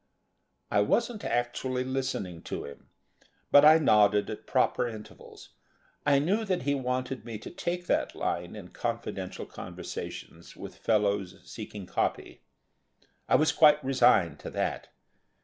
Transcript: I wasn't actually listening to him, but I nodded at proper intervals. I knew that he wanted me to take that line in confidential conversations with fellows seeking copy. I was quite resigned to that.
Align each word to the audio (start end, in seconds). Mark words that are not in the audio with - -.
I 0.71 0.79
wasn't 0.79 1.23
actually 1.23 1.83
listening 1.83 2.41
to 2.45 2.65
him, 2.65 2.89
but 3.51 3.63
I 3.63 3.77
nodded 3.77 4.31
at 4.31 4.47
proper 4.47 4.87
intervals. 4.87 5.49
I 6.07 6.17
knew 6.17 6.43
that 6.43 6.63
he 6.63 6.73
wanted 6.73 7.23
me 7.23 7.37
to 7.37 7.51
take 7.51 7.85
that 7.85 8.15
line 8.15 8.55
in 8.55 8.69
confidential 8.69 9.45
conversations 9.45 10.55
with 10.55 10.73
fellows 10.75 11.35
seeking 11.45 11.85
copy. 11.85 12.41
I 13.29 13.35
was 13.35 13.51
quite 13.51 13.83
resigned 13.85 14.39
to 14.39 14.49
that. 14.49 14.87